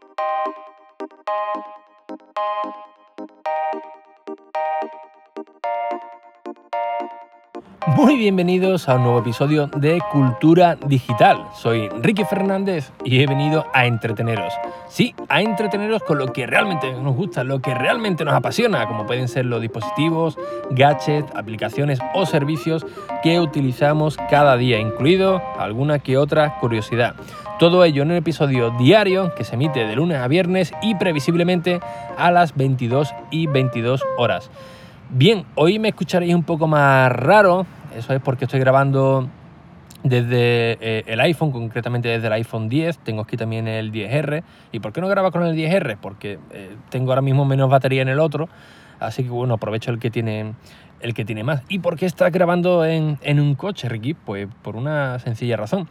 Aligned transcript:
Thank 0.00 0.56
you. 2.66 2.79
Muy 7.96 8.16
bienvenidos 8.16 8.88
a 8.88 8.94
un 8.94 9.02
nuevo 9.02 9.18
episodio 9.18 9.66
de 9.66 10.00
Cultura 10.12 10.76
Digital. 10.86 11.44
Soy 11.54 11.88
Ricky 12.00 12.22
Fernández 12.24 12.92
y 13.04 13.20
he 13.20 13.26
venido 13.26 13.66
a 13.74 13.84
entreteneros. 13.86 14.54
Sí, 14.88 15.12
a 15.28 15.42
entreteneros 15.42 16.00
con 16.04 16.18
lo 16.18 16.32
que 16.32 16.46
realmente 16.46 16.92
nos 16.92 17.16
gusta, 17.16 17.42
lo 17.42 17.58
que 17.60 17.74
realmente 17.74 18.24
nos 18.24 18.34
apasiona, 18.34 18.86
como 18.86 19.06
pueden 19.06 19.26
ser 19.26 19.46
los 19.46 19.60
dispositivos, 19.60 20.38
gadgets, 20.70 21.34
aplicaciones 21.34 21.98
o 22.14 22.26
servicios 22.26 22.86
que 23.24 23.40
utilizamos 23.40 24.16
cada 24.30 24.56
día, 24.56 24.78
incluido 24.78 25.42
alguna 25.58 25.98
que 25.98 26.16
otra 26.16 26.60
curiosidad. 26.60 27.16
Todo 27.58 27.84
ello 27.84 28.02
en 28.02 28.12
un 28.12 28.16
episodio 28.16 28.70
diario 28.78 29.34
que 29.34 29.42
se 29.42 29.56
emite 29.56 29.84
de 29.84 29.96
lunes 29.96 30.18
a 30.18 30.28
viernes 30.28 30.72
y 30.80 30.94
previsiblemente 30.94 31.80
a 32.16 32.30
las 32.30 32.54
22 32.54 33.12
y 33.32 33.48
22 33.48 34.00
horas. 34.16 34.48
Bien, 35.12 35.44
hoy 35.56 35.80
me 35.80 35.88
escucharéis 35.88 36.32
un 36.36 36.44
poco 36.44 36.68
más 36.68 37.10
raro, 37.10 37.66
eso 37.94 38.14
es 38.14 38.20
porque 38.20 38.44
estoy 38.44 38.60
grabando 38.60 39.28
desde 40.02 40.78
eh, 40.80 41.04
el 41.06 41.20
iPhone, 41.20 41.50
concretamente 41.50 42.08
desde 42.08 42.26
el 42.26 42.32
iPhone 42.34 42.68
10, 42.68 42.98
tengo 42.98 43.22
aquí 43.22 43.36
también 43.36 43.68
el 43.68 43.92
10R. 43.92 44.42
¿Y 44.72 44.80
por 44.80 44.92
qué 44.92 45.00
no 45.00 45.08
graba 45.08 45.30
con 45.30 45.44
el 45.44 45.54
10R? 45.54 45.98
Porque 46.00 46.38
eh, 46.52 46.76
tengo 46.88 47.10
ahora 47.10 47.22
mismo 47.22 47.44
menos 47.44 47.68
batería 47.70 48.02
en 48.02 48.08
el 48.08 48.18
otro, 48.18 48.48
así 48.98 49.24
que 49.24 49.30
bueno, 49.30 49.54
aprovecho 49.54 49.90
el 49.90 49.98
que 49.98 50.10
tiene, 50.10 50.54
el 51.00 51.14
que 51.14 51.24
tiene 51.24 51.44
más. 51.44 51.62
¿Y 51.68 51.80
por 51.80 51.96
qué 51.96 52.06
estás 52.06 52.32
grabando 52.32 52.84
en, 52.84 53.18
un 53.40 53.54
coche, 53.54 53.88
Ricky? 53.88 54.14
Pues 54.14 54.48
por 54.62 54.76
una 54.76 55.18
sencilla 55.18 55.56
razón. 55.56 55.88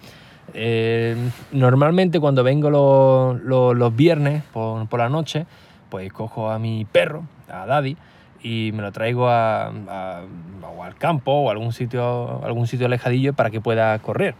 Eh, 0.55 1.16
normalmente 1.52 2.20
cuando 2.20 2.44
vengo 2.44 2.72
los, 2.72 3.95
viernes 3.95 4.44
por, 4.52 4.88
por 4.88 5.00
la 5.00 5.09
noche, 5.09 5.45
pues 5.89 6.11
cojo 6.11 6.50
a 6.50 6.58
mi 6.58 6.86
perro, 6.86 7.25
a 7.47 7.67
Daddy, 7.67 7.95
y 8.41 8.71
me 8.73 8.81
lo 8.81 8.91
traigo 8.91 9.29
a, 9.29 9.67
al 9.67 10.95
campo 10.97 11.31
o 11.31 11.49
a 11.49 11.51
algún 11.51 11.73
sitio, 11.73 12.43
algún 12.43 12.67
sitio 12.67 12.85
alejadillo 12.85 13.33
para 13.33 13.49
que 13.49 13.61
pueda 13.61 13.97
correr. 13.99 14.35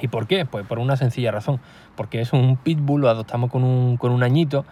¿Y 0.00 0.08
por 0.08 0.26
qué? 0.26 0.46
Pues 0.46 0.66
por 0.66 0.78
una 0.78 0.96
sencilla 0.96 1.30
razón. 1.30 1.60
Porque 1.96 2.20
es 2.20 2.32
un 2.32 2.56
pitbull, 2.56 3.02
lo 3.02 3.08
adoptamos 3.08 3.50
con 3.50 3.64
un, 3.64 3.96
con 3.96 4.12
un 4.12 4.22
añito, 4.22 4.64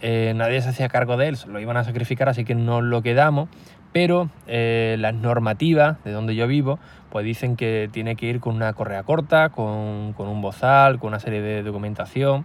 eh, 0.00 0.32
nadie 0.34 0.62
se 0.62 0.70
hacía 0.70 0.88
cargo 0.88 1.16
de 1.16 1.28
él, 1.28 1.38
lo 1.46 1.60
iban 1.60 1.76
a 1.76 1.84
sacrificar, 1.84 2.28
así 2.28 2.44
que 2.44 2.54
no 2.54 2.80
lo 2.80 3.02
quedamos. 3.02 3.48
Pero 3.92 4.30
eh, 4.46 4.96
las 5.00 5.14
normativas 5.14 6.02
de 6.04 6.12
donde 6.12 6.36
yo 6.36 6.46
vivo, 6.46 6.78
pues 7.10 7.24
dicen 7.24 7.56
que 7.56 7.88
tiene 7.90 8.14
que 8.14 8.26
ir 8.26 8.38
con 8.38 8.54
una 8.54 8.72
correa 8.72 9.02
corta, 9.02 9.48
con, 9.48 10.12
con 10.12 10.28
un 10.28 10.40
bozal, 10.40 11.00
con 11.00 11.08
una 11.08 11.18
serie 11.18 11.40
de 11.42 11.64
documentación. 11.64 12.44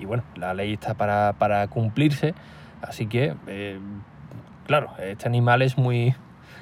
Y 0.00 0.04
bueno, 0.04 0.24
la 0.34 0.52
ley 0.52 0.72
está 0.72 0.94
para, 0.94 1.34
para 1.38 1.68
cumplirse, 1.68 2.34
así 2.82 3.06
que 3.06 3.34
eh, 3.46 3.78
claro, 4.70 4.92
este 5.02 5.26
animal 5.26 5.62
es 5.62 5.76
muy, 5.76 6.14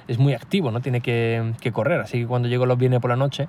es 0.06 0.18
muy 0.18 0.32
activo, 0.32 0.70
¿no? 0.70 0.80
Tiene 0.80 1.02
que, 1.02 1.52
correr, 1.74 2.00
así 2.00 2.20
que 2.20 2.26
cuando 2.26 2.48
llego 2.48 2.64
los 2.64 2.78
viernes 2.78 3.00
por 3.00 3.10
la 3.10 3.16
noche, 3.16 3.48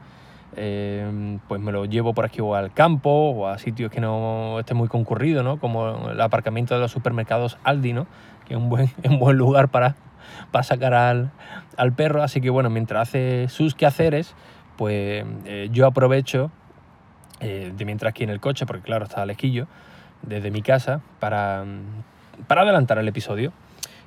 eh, 0.58 1.40
pues 1.48 1.62
me 1.62 1.72
lo 1.72 1.86
llevo 1.86 2.14
por 2.14 2.26
aquí 2.26 2.42
o 2.42 2.56
al 2.56 2.74
campo 2.74 3.10
o 3.10 3.48
a 3.48 3.58
sitios 3.58 3.90
que 3.90 4.02
no 4.02 4.60
esté 4.60 4.74
muy 4.74 4.90
concurrido, 4.90 5.44
¿no? 5.44 5.62
Como 5.62 6.10
el 6.10 6.20
aparcamiento 6.20 6.74
de 6.74 6.82
los 6.82 6.92
supermercados 6.92 7.58
Aldi, 7.64 7.94
¿no? 7.94 8.06
Que 8.50 8.56
es 8.56 8.60
un 8.60 8.68
buen, 8.68 8.92
buen 9.20 9.38
lugar 9.38 9.70
para, 9.70 9.96
para 10.52 10.64
sacar 10.64 10.94
al, 10.94 11.32
perro. 11.96 12.22
Así 12.22 12.42
que 12.42 12.50
bueno, 12.50 12.70
mientras 12.70 13.08
hace 13.08 13.48
sus 13.48 13.76
quehaceres, 13.76 14.36
pues 14.76 15.24
eh, 15.46 15.70
yo 15.72 15.88
aprovecho 15.88 16.52
eh, 17.40 17.72
de 17.74 17.86
mientras 17.86 18.10
aquí 18.10 18.26
en 18.26 18.30
el 18.30 18.42
coche, 18.42 18.66
porque 18.66 18.84
claro, 18.84 19.06
está 19.06 19.22
alejillo, 19.22 19.68
desde 20.22 20.52
mi 20.52 20.62
casa, 20.62 21.00
para, 21.22 21.64
para 22.48 22.64
adelantar 22.64 22.98
el 22.98 23.08
episodio. 23.08 23.54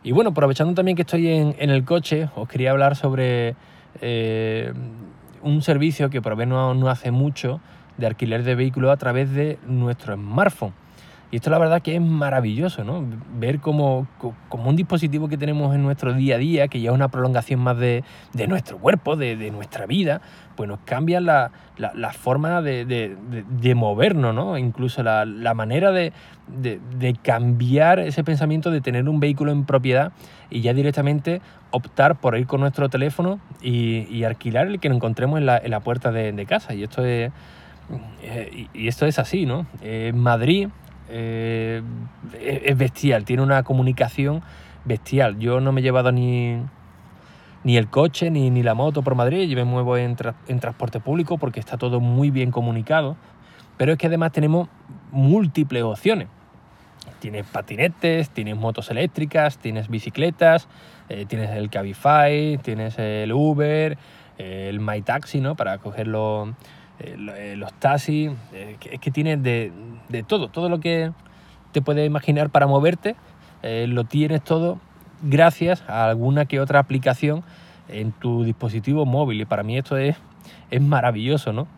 Y 0.05 0.12
bueno, 0.12 0.31
aprovechando 0.31 0.75
también 0.75 0.97
que 0.97 1.03
estoy 1.03 1.28
en, 1.28 1.70
el 1.70 1.84
coche, 1.84 2.29
os 2.35 2.48
quería 2.48 2.73
hablar 2.73 2.96
sobre 2.96 3.55
eh, 4.01 4.73
un 5.42 5.63
servicio 5.63 6.11
que 6.11 6.20
probé 6.20 6.46
no, 6.46 6.74
no 6.74 6.89
hace 6.89 7.13
mucho 7.13 7.61
de 7.98 8.07
alquiler 8.07 8.42
de 8.42 8.55
vehículos 8.55 8.90
a 8.90 8.96
través 8.96 9.33
de 9.33 9.58
nuestro 9.67 10.14
smartphone. 10.14 10.73
Y 11.33 11.37
esto 11.37 11.48
la 11.48 11.57
verdad 11.57 11.81
que 11.81 11.95
es 11.95 12.01
maravilloso, 12.01 12.85
¿no? 12.85 13.03
Ver 13.39 13.59
como, 13.59 14.07
como 14.51 14.69
un 14.69 14.77
dispositivo 14.77 15.29
que 15.29 15.39
tenemos 15.39 15.75
en 15.75 15.83
nuestro 15.83 16.13
día 16.13 16.35
a 16.35 16.39
día, 16.39 16.69
que 16.69 16.79
ya 16.79 16.91
es 16.91 16.95
una 16.95 17.09
prolongación 17.09 17.59
más 17.59 17.79
de, 17.79 18.05
nuestro 18.48 18.77
cuerpo, 18.77 19.17
de, 19.17 19.51
nuestra 19.51 19.87
vida, 19.87 20.20
pues 20.57 20.69
nos 20.69 20.81
cambia 20.81 21.23
la, 21.23 21.51
forma 22.13 22.61
de, 22.61 23.75
movernos, 23.75 24.35
¿no? 24.35 24.59
Incluso 24.59 25.03
la, 25.03 25.55
manera 25.55 25.91
de, 25.91 26.13
cambiar 27.23 28.01
ese 28.01 28.23
pensamiento 28.25 28.70
de 28.70 28.83
tener 28.83 29.09
un 29.09 29.19
vehículo 29.19 29.53
en 29.53 29.64
propiedad 29.64 30.13
y 30.51 30.61
ya 30.61 30.75
directamente 30.75 31.41
optar 31.70 32.20
por 32.20 32.37
ir 32.37 32.47
con 32.47 32.61
nuestro 32.61 32.91
teléfono 32.91 33.41
y, 33.63 34.23
alquilar 34.25 34.67
el 34.67 34.81
que 34.81 34.91
nos 34.91 34.97
encontremos 34.97 35.39
en 35.39 35.47
la, 35.47 35.81
puerta 35.81 36.13
de, 36.13 36.45
casa. 36.45 36.75
Y 36.75 36.83
esto 36.83 37.03
es... 37.07 37.33
Eh, 38.23 38.69
y 38.73 38.89
esto 38.89 39.07
es 39.07 39.19
así, 39.19 39.45
¿no? 39.45 39.67
En 39.83 40.17
Madrid, 40.17 40.69
eh, 41.12 41.83
es 42.40 42.77
bestial, 42.77 43.24
tiene 43.24 43.42
una 43.42 43.62
comunicación 43.62 44.42
bestial. 44.84 45.39
Yo 45.39 45.61
no 45.61 45.73
me 45.73 45.80
he 45.80 45.84
llevado 45.84 46.11
ni, 46.11 46.58
ni 47.64 47.77
el 47.77 47.89
coche 47.89 48.30
ni, 48.30 48.50
ni 48.50 48.62
la 48.62 48.74
moto 48.74 49.02
por 49.02 49.14
Madrid, 49.14 49.48
yo 49.48 49.56
me 49.56 49.64
muevo 49.64 49.96
en, 49.96 50.17
en 50.48 50.61
transporte 50.61 51.01
público 51.01 51.39
porque 51.39 51.61
está 51.61 51.77
todo 51.77 52.01
muy 52.01 52.30
bien 52.30 52.51
comunicado, 52.51 53.17
pero 53.77 53.92
es 53.92 53.98
que 53.98 54.06
además 54.06 54.33
tenemos 54.33 54.68
múltiples 55.11 55.83
opciones. 55.83 56.28
Tienes 57.18 57.46
patinetes, 57.46 58.30
tienes 58.30 58.56
motos 58.56 58.90
eléctricas, 58.90 59.58
tienes 59.58 59.89
bicicletas, 59.89 60.68
eh, 61.08 61.24
tienes 61.27 61.51
el 61.51 61.70
Cabify, 61.70 62.58
tienes 62.62 62.98
el 62.98 63.33
Uber, 63.33 63.96
el 64.39 64.80
MyTaxi, 64.80 65.40
¿no? 65.40 65.55
Para 65.55 65.78
cogerlo 65.78 66.55
eh, 67.02 67.17
eh, 67.36 67.57
los 67.57 67.73
taxis, 67.74 68.30
eh, 68.52 68.77
es 68.90 69.01
que 69.01 69.11
tienes 69.11 69.42
de, 69.42 69.73
todo, 70.27 70.48
todo 70.48 70.68
lo 70.68 70.79
que 70.79 71.11
te 71.73 71.83
puedes 71.83 72.07
imaginar 72.07 72.51
para 72.51 72.67
moverte, 72.67 73.17
lo 73.63 74.05
tienes 74.05 74.42
todo 74.42 74.80
gracias 75.23 75.85
a 75.86 76.07
alguna 76.07 76.46
que 76.46 76.58
otra 76.58 76.80
aplicación 76.80 77.45
en 77.89 78.11
tu 78.11 78.42
dispositivo 78.42 79.07
móvil. 79.07 79.40
Y 79.40 79.45
para 79.45 79.63
mí 79.63 79.79
esto 79.79 79.96
es, 79.96 80.17
es 80.70 80.83
maravilloso, 80.83 81.52
¿no? 81.52 81.68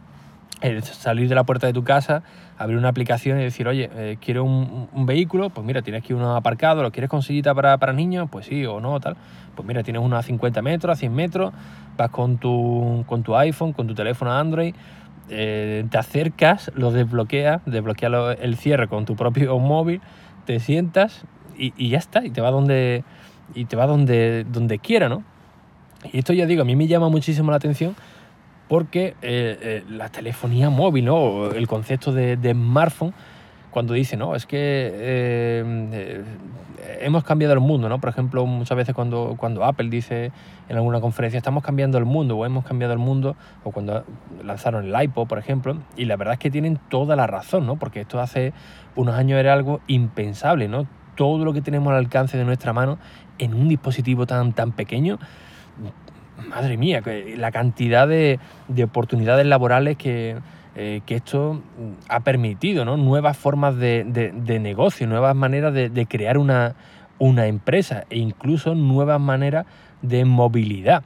salir 0.82 1.28
de 1.28 1.34
la 1.34 1.44
puerta 1.44 1.66
de 1.66 1.74
tu 1.74 1.84
casa, 1.84 2.22
abrir 2.56 2.78
una 2.78 2.88
aplicación 2.88 3.38
y 3.38 3.42
decir, 3.42 3.68
oye, 3.68 4.16
quiero 4.22 4.44
un, 4.44 5.04
vehículo, 5.04 5.50
pues 5.50 5.66
mira, 5.66 5.82
tienes 5.82 6.02
aquí 6.02 6.14
uno 6.14 6.36
aparcado, 6.36 6.82
¿lo 6.82 6.90
quieres 6.90 7.10
con 7.10 7.22
sillita 7.22 7.54
para, 7.54 7.76
para, 7.76 7.92
niños? 7.92 8.30
Pues 8.32 8.46
sí 8.46 8.64
o 8.64 8.80
no, 8.80 8.98
tal. 8.98 9.14
Pues 9.54 9.68
mira, 9.68 9.82
tienes 9.82 10.00
uno 10.02 10.16
a 10.16 10.22
50 10.22 10.62
metros, 10.62 10.96
a 10.96 10.96
100 10.96 11.14
metros, 11.14 11.52
vas 11.98 12.10
con 12.10 12.38
tu, 12.38 13.04
con 13.06 13.22
tu 13.22 13.36
iPhone, 13.36 13.74
con 13.74 13.86
tu 13.86 13.94
teléfono 13.94 14.32
Android, 14.32 14.74
eh, 15.28 15.84
te 15.90 15.98
acercas, 15.98 16.70
lo 16.74 16.90
desbloqueas, 16.90 17.62
desbloqueas 17.66 18.38
el 18.40 18.56
cierre 18.56 18.88
con 18.88 19.04
tu 19.04 19.16
propio 19.16 19.58
móvil, 19.58 20.00
te 20.44 20.60
sientas 20.60 21.24
y, 21.56 21.88
ya 21.88 21.98
está, 21.98 22.24
y 22.24 22.30
te 22.30 22.40
va 22.40 22.50
donde, 22.50 23.04
y 23.54 23.64
te 23.64 23.76
va 23.76 23.86
donde, 23.86 24.44
donde 24.44 24.78
quiera, 24.78 25.08
¿no? 25.08 25.22
Y 26.12 26.18
esto 26.18 26.32
ya 26.32 26.46
digo, 26.46 26.62
a 26.62 26.64
mí 26.64 26.76
me 26.76 26.86
llama 26.86 27.08
muchísimo 27.08 27.50
la 27.50 27.56
atención 27.56 27.94
porque 28.68 29.14
eh, 29.22 29.58
eh, 29.60 29.84
la 29.88 30.08
telefonía 30.10 30.70
móvil, 30.70 31.06
¿no? 31.06 31.50
El 31.50 31.66
concepto 31.66 32.12
de, 32.12 32.36
de 32.36 32.52
smartphone 32.52 33.14
cuando 33.74 33.92
dice, 33.94 34.16
no, 34.16 34.36
es 34.36 34.46
que 34.46 34.56
eh, 34.56 35.64
eh, 35.92 36.24
hemos 37.00 37.24
cambiado 37.24 37.54
el 37.54 37.58
mundo, 37.58 37.88
¿no? 37.88 37.98
Por 37.98 38.08
ejemplo, 38.08 38.46
muchas 38.46 38.76
veces 38.76 38.94
cuando, 38.94 39.34
cuando 39.36 39.64
Apple 39.64 39.88
dice 39.90 40.30
en 40.68 40.76
alguna 40.76 41.00
conferencia, 41.00 41.38
estamos 41.38 41.64
cambiando 41.64 41.98
el 41.98 42.04
mundo 42.04 42.36
o 42.36 42.46
hemos 42.46 42.64
cambiado 42.64 42.92
el 42.92 43.00
mundo, 43.00 43.34
o 43.64 43.72
cuando 43.72 44.04
lanzaron 44.44 44.84
el 44.84 45.02
iPod, 45.02 45.26
por 45.26 45.40
ejemplo, 45.40 45.76
y 45.96 46.04
la 46.04 46.14
verdad 46.14 46.34
es 46.34 46.38
que 46.38 46.52
tienen 46.52 46.78
toda 46.88 47.16
la 47.16 47.26
razón, 47.26 47.66
¿no? 47.66 47.74
Porque 47.74 48.02
esto 48.02 48.20
hace 48.20 48.52
unos 48.94 49.16
años 49.16 49.40
era 49.40 49.52
algo 49.52 49.80
impensable, 49.88 50.68
¿no? 50.68 50.86
Todo 51.16 51.44
lo 51.44 51.52
que 51.52 51.60
tenemos 51.60 51.90
al 51.90 51.98
alcance 51.98 52.38
de 52.38 52.44
nuestra 52.44 52.72
mano 52.72 52.98
en 53.38 53.54
un 53.54 53.68
dispositivo 53.68 54.24
tan, 54.24 54.52
tan 54.52 54.70
pequeño, 54.70 55.18
madre 56.48 56.76
mía, 56.76 57.02
la 57.36 57.50
cantidad 57.50 58.06
de, 58.06 58.38
de 58.68 58.84
oportunidades 58.84 59.46
laborales 59.46 59.96
que 59.96 60.36
eh, 60.76 61.02
que 61.06 61.14
esto 61.14 61.62
ha 62.08 62.20
permitido 62.20 62.84
nuevas 62.84 63.36
formas 63.36 63.76
de, 63.76 64.04
negocio, 64.60 65.06
nuevas 65.06 65.36
maneras 65.36 65.72
de, 65.72 66.06
crear 66.06 66.36
una, 66.36 66.74
empresa 67.20 68.04
e 68.10 68.18
incluso 68.18 68.74
nuevas 68.74 69.20
maneras 69.20 69.66
de 70.02 70.24
movilidad. 70.24 71.04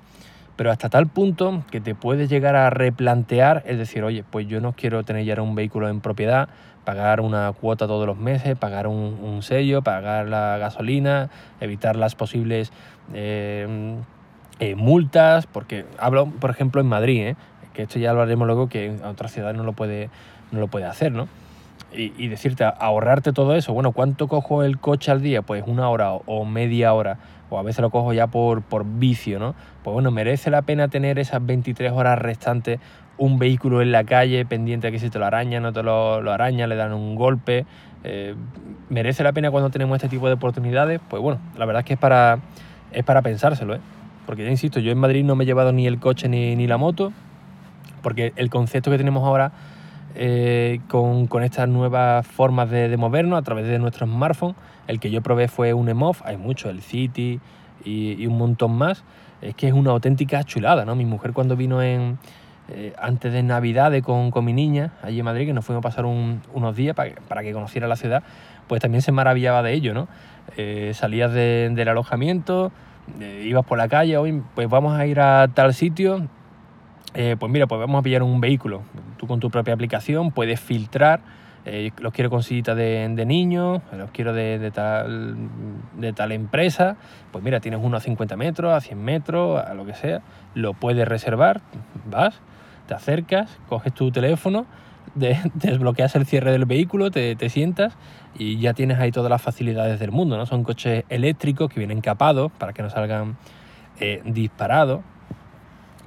Pero 0.57 0.71
hasta 0.71 0.89
tal 0.89 1.07
punto 1.07 1.63
que 1.71 1.81
te 1.81 1.95
puedes 1.95 2.31
llegar 2.31 2.57
a 2.57 2.71
replantear, 2.71 3.63
es 3.67 3.79
decir, 3.79 4.03
oye, 4.03 4.25
pues 4.29 4.49
yo 4.49 4.61
no 4.61 4.73
quiero 4.73 5.05
tener 5.05 5.25
ya 5.25 5.41
un 5.41 5.55
vehículo 5.55 5.89
en 5.89 6.01
propiedad, 6.01 6.49
pagar 6.85 7.21
una 7.21 7.53
cuota 7.53 7.87
todos 7.87 8.07
los 8.07 8.17
meses, 8.17 8.57
pagar 8.57 8.87
un, 8.87 9.43
sello, 9.43 9.83
pagar 9.83 10.27
la 10.29 10.57
gasolina, 10.57 11.29
evitar 11.61 11.95
las 11.95 12.15
posibles 12.15 12.73
eh, 13.13 13.97
eh, 14.61 14.75
multas, 14.75 15.47
porque 15.47 15.85
hablo, 15.99 16.27
por 16.27 16.51
ejemplo, 16.51 16.81
en 16.81 16.87
Madrid, 16.89 17.21
¿eh? 17.21 17.37
Que 17.73 17.83
esto 17.83 17.99
ya 17.99 18.13
lo 18.13 18.23
haremos 18.23 18.47
luego, 18.47 18.69
que 18.69 18.87
en 18.87 19.05
otras 19.05 19.33
ciudades 19.33 19.57
no 19.57 19.65
lo 19.65 19.73
puede, 19.73 20.11
no 20.53 20.61
lo 20.61 20.69
puede 20.69 20.87
hacer, 20.87 21.13
¿no? 21.13 21.29
y, 21.93 22.29
decirte, 22.29 22.65
ahorrarte 22.65 23.33
todo 23.33 23.55
eso, 23.55 23.73
bueno, 23.73 23.93
¿cuánto 23.93 24.29
cojo 24.29 24.63
el 24.63 24.79
coche 24.79 25.11
al 25.11 25.23
día? 25.23 25.43
Pues 25.43 25.65
una 25.67 25.89
hora 25.89 26.13
o, 26.13 26.45
media 26.45 26.93
hora, 26.93 27.19
o 27.49 27.59
a 27.59 27.63
veces 27.63 27.81
lo 27.81 27.91
cojo 27.91 28.13
ya 28.13 28.27
por, 28.27 28.63
por 28.63 28.85
vicio, 28.85 29.39
¿no? 29.39 29.55
Pues 29.83 29.95
bueno, 29.95 30.11
merece 30.11 30.51
la 30.51 30.63
pena 30.63 30.89
tener 30.89 31.19
esas 31.19 31.45
23 31.45 31.93
horas 31.93 32.19
restantes 32.19 32.79
un 33.17 33.39
vehículo 33.39 33.83
en 33.83 33.91
la 33.91 34.05
calle 34.05 34.45
pendiente 34.45 34.89
de 34.89 34.93
que 34.93 34.99
si 34.99 35.11
te 35.11 35.19
lo 35.19 35.27
araña, 35.27 35.61
no 35.61 35.73
te 35.73 35.83
lo, 35.83 36.21
lo 36.21 36.31
araña, 36.31 36.67
le 36.67 36.77
dan 36.77 36.93
un 36.93 37.17
golpe. 37.17 37.65
Eh, 38.05 38.35
¿Merece 38.91 39.25
la 39.25 39.33
pena 39.33 39.51
cuando 39.51 39.71
tenemos 39.71 39.97
este 39.97 40.09
tipo 40.09 40.29
de 40.29 40.35
oportunidades? 40.35 41.01
Pues 41.09 41.21
bueno, 41.21 41.41
la 41.57 41.65
verdad 41.65 41.81
es 41.81 41.87
que 41.87 41.95
es 41.95 41.99
para, 41.99 42.39
es 42.93 43.03
para 43.03 43.23
pensárselo, 43.23 43.75
¿eh? 43.75 43.81
Porque 44.25 44.45
ya 44.45 44.51
insisto, 44.51 44.79
yo 44.79 44.93
en 44.93 44.99
Madrid 44.99 45.25
no 45.25 45.35
me 45.35 45.45
he 45.45 45.47
llevado 45.47 45.73
ni 45.73 45.87
el 45.87 45.99
coche 45.99 46.29
ni, 46.29 46.55
ni 46.55 46.67
la 46.67 46.77
moto, 46.77 47.13
porque 48.09 48.33
el 48.37 48.49
concepto 48.49 48.91
que 48.91 48.97
tenemos 48.97 49.23
ahora 49.23 49.53
eh, 50.15 50.81
con, 50.89 51.29
estas 51.43 51.69
nuevas 51.69 52.27
formas 52.27 52.71
de, 52.71 52.97
movernos 52.97 53.39
a 53.39 53.43
través 53.43 53.67
de 53.67 53.79
nuestro 53.79 54.07
smartphone, 54.07 54.55
el 54.87 54.99
que 54.99 55.11
yo 55.11 55.21
probé 55.21 55.47
fue 55.47 55.75
un 55.75 55.91
EMOV, 55.91 56.17
hay 56.25 56.39
mucho, 56.39 56.71
el 56.71 56.81
City 56.81 57.39
y, 57.85 58.27
un 58.27 58.39
montón 58.39 58.73
más, 58.79 59.05
es 59.43 59.55
que 59.57 59.69
es 59.69 59.75
una 59.75 59.91
auténtica 59.91 60.43
chulada, 60.43 60.87
¿no? 60.87 60.95
Mi 60.95 61.05
mujer 61.05 61.35
cuando 61.35 61.55
vino 61.55 61.83
en, 61.83 62.19
eh, 62.71 62.95
antes 62.99 63.31
de 63.31 63.43
Navidades 63.43 64.03
con, 64.03 64.33
mi 64.43 64.55
niña 64.55 64.95
allí 65.03 65.19
en 65.19 65.27
Madrid, 65.27 65.45
que 65.45 65.53
nos 65.53 65.67
fuimos 65.67 65.83
a 65.83 65.87
pasar 65.87 66.07
unos 66.07 66.77
días 66.77 66.97
para, 66.97 67.43
que 67.43 67.53
conociera 67.53 67.89
la 67.89 67.97
ciudad, 67.97 68.23
pues 68.69 68.81
también 68.81 69.03
se 69.03 69.13
maravillaba 69.13 69.63
de 69.63 69.75
ello, 69.75 69.93
¿no? 69.93 70.09
Eh, 70.57 70.93
salías 70.95 71.31
de, 71.35 71.71
del 71.75 71.89
alojamiento, 71.89 72.73
ibas 73.45 73.67
por 73.67 73.77
la 73.77 73.89
calle, 73.89 74.17
hoy 74.17 74.43
pues 74.55 74.67
vamos 74.67 74.99
a 74.99 75.05
ir 75.05 75.21
a 75.21 75.49
tal 75.53 75.75
sitio, 75.75 76.27
eh, 77.15 77.37
pues 77.39 77.51
mira, 77.51 77.67
pues 77.67 77.81
vamos 77.81 78.01
a 78.01 78.03
pillar 78.03 78.23
un 78.23 78.41
vehículo. 78.41 78.83
Tú 79.17 79.27
con 79.27 79.41
tu 79.41 79.51
propia 79.51 79.75
aplicación 79.75 80.31
puedes 80.31 80.61
filtrar, 80.61 81.21
eh, 81.65 81.91
los 81.99 82.13
quiero 82.13 82.31
con 82.31 82.43
sillita 82.43 82.75
de, 82.75 83.09
de 83.09 83.27
niños, 83.27 83.83
los 83.93 84.11
quiero 84.11 84.33
de, 84.33 84.59
de, 84.59 84.71
tal, 84.71 85.37
de 85.97 86.13
tal 86.13 86.33
empresa, 86.33 86.97
pues 87.33 87.43
mira, 87.45 87.61
tienes 87.61 87.81
uno 87.83 87.97
a 87.97 88.01
50 88.01 88.37
metros, 88.37 88.73
a 88.73 88.81
100 88.81 89.03
metros, 89.03 89.63
a 89.63 89.75
lo 89.75 89.85
que 89.85 89.95
sea, 89.95 90.23
lo 90.55 90.75
puedes 90.75 91.07
reservar, 91.07 91.61
vas, 92.09 92.41
te 92.87 92.95
acercas, 92.95 93.59
coges 93.69 93.93
tu 93.93 94.11
teléfono, 94.11 94.67
desbloqueas 95.15 96.15
el 96.17 96.27
cierre 96.27 96.53
del 96.53 96.65
vehículo, 96.65 97.11
te, 97.11 97.35
te, 97.37 97.49
sientas 97.49 97.97
y 98.39 98.59
ya 98.59 98.75
tienes 98.75 98.99
ahí 98.99 99.11
todas 99.11 99.31
las 99.31 99.43
facilidades 99.43 99.99
del 99.99 100.13
mundo, 100.13 100.37
¿no? 100.37 100.47
Son 100.47 100.63
coches 100.63 101.05
eléctricos 101.09 101.71
que 101.71 101.81
vienen 101.81 102.01
capados 102.01 102.53
para 102.53 102.73
que 102.73 102.83
no 102.83 102.91
salgan 102.91 103.37
eh, 104.01 104.23
disparados. 104.25 105.01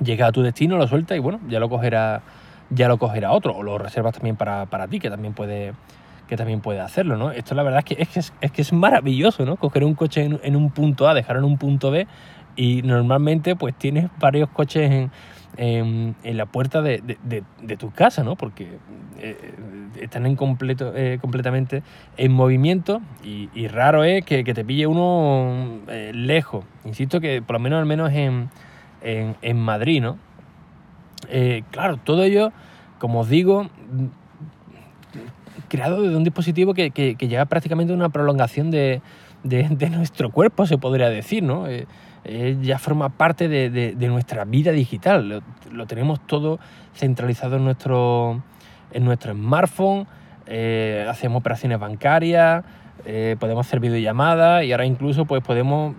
Llega 0.03 0.27
a 0.27 0.31
tu 0.31 0.41
destino, 0.41 0.77
lo 0.77 0.87
sueltas 0.87 1.17
y 1.17 1.19
bueno, 1.19 1.39
ya 1.47 1.59
lo 1.59 1.69
cogerá, 1.69 2.21
ya 2.69 2.87
lo 2.87 2.97
cogerá 2.97 3.31
otro. 3.31 3.55
O 3.55 3.63
lo 3.63 3.77
reservas 3.77 4.13
también 4.13 4.35
para, 4.35 4.65
para 4.65 4.87
ti, 4.87 4.99
que 4.99 5.09
también 5.09 5.33
puede 5.33 5.73
que 6.31 6.37
también 6.37 6.61
puede 6.61 6.79
hacerlo, 6.79 7.17
¿no? 7.17 7.31
Esto 7.31 7.55
la 7.55 7.63
verdad 7.63 7.79
es 7.79 7.85
que 7.93 8.01
es, 8.01 8.07
que 8.07 8.19
es, 8.21 8.33
es, 8.39 8.51
que 8.53 8.61
es 8.61 8.71
maravilloso, 8.71 9.45
¿no? 9.45 9.57
Coger 9.57 9.83
un 9.83 9.95
coche 9.95 10.23
en, 10.41 10.55
un 10.55 10.71
punto 10.71 11.09
A, 11.09 11.13
dejarlo 11.13 11.41
en 11.41 11.51
un 11.51 11.57
punto 11.57 11.91
B 11.91 12.07
y 12.55 12.83
normalmente 12.83 13.57
pues 13.57 13.75
tienes 13.75 14.09
varios 14.17 14.47
coches 14.47 14.89
en, 14.89 15.11
en, 15.57 16.15
en 16.23 16.37
la 16.37 16.45
puerta 16.45 16.81
de, 16.81 17.01
de, 17.01 17.43
de, 17.61 17.75
tu 17.75 17.91
casa, 17.91 18.23
¿no? 18.23 18.37
Porque 18.37 18.77
eh, 19.19 19.53
están 19.99 20.25
en 20.25 20.37
completo, 20.37 20.93
eh, 20.95 21.17
completamente 21.19 21.83
en 22.15 22.31
movimiento 22.31 23.01
y, 23.25 23.49
y 23.53 23.67
raro 23.67 24.05
es 24.05 24.23
que, 24.23 24.45
que, 24.45 24.53
te 24.53 24.63
pille 24.63 24.87
uno 24.87 25.81
eh, 25.89 26.11
lejos. 26.13 26.63
Insisto 26.85 27.19
que 27.19 27.41
por 27.41 27.55
lo 27.55 27.59
menos 27.59 27.79
al 27.79 27.85
menos 27.85 28.09
en, 28.13 28.49
en, 29.01 29.35
en 29.41 29.57
Madrid, 29.57 30.01
¿no? 30.01 30.17
Eh, 31.29 31.63
claro, 31.71 31.97
todo 31.97 32.23
ello, 32.23 32.51
como 32.99 33.21
os 33.21 33.29
digo, 33.29 33.69
creado 35.67 36.01
desde 36.01 36.15
un 36.15 36.23
dispositivo 36.23 36.73
que, 36.73 36.91
que, 36.91 37.15
que 37.15 37.27
llega 37.27 37.45
prácticamente 37.45 37.93
a 37.93 37.95
una 37.95 38.09
prolongación 38.09 38.71
de, 38.71 39.01
nuestro 39.91 40.31
cuerpo, 40.31 40.65
se 40.65 40.77
podría 40.77 41.09
decir, 41.09 41.43
¿no? 41.43 41.67
Eh, 41.67 41.87
eh, 42.23 42.57
ya 42.61 42.77
forma 42.77 43.09
parte 43.09 43.47
de, 43.47 43.95
nuestra 44.07 44.45
vida 44.45 44.71
digital. 44.71 45.43
Lo, 45.71 45.85
tenemos 45.87 46.19
todo 46.27 46.59
centralizado 46.93 47.57
en 47.57 47.63
nuestro, 47.63 48.43
en 48.91 49.05
nuestro 49.05 49.33
smartphone, 49.33 50.07
hacemos 51.07 51.39
operaciones 51.39 51.79
bancarias, 51.79 52.63
podemos 53.39 53.65
hacer 53.65 53.79
videollamadas 53.79 54.65
y 54.65 54.71
ahora 54.71 54.85
incluso 54.85 55.25
pues, 55.25 55.41
podemos 55.41 55.95